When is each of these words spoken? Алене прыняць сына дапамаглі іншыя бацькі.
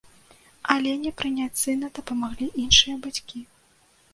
Алене 0.75 1.11
прыняць 1.19 1.61
сына 1.65 1.91
дапамаглі 1.99 2.51
іншыя 2.65 2.95
бацькі. 3.05 3.37